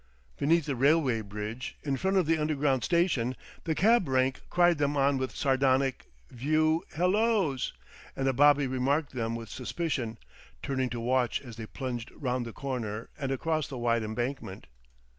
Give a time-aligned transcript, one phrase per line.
[0.35, 4.97] Beneath the railway bridge, in front of the Underground station, the cab rank cried them
[4.97, 7.71] on with sardonic view halloos;
[8.15, 10.17] and a bobby remarked them with suspicion,
[10.63, 14.65] turning to watch as they plunged round the corner and across the wide Embankment.